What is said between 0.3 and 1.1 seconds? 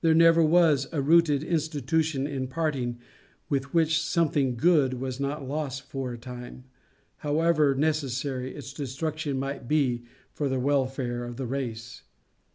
was a